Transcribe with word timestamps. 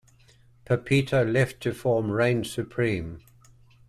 Pepito 0.65 1.23
left 1.23 1.61
to 1.61 1.75
form 1.75 2.09
Reign 2.09 2.43
Supreme. 2.43 3.19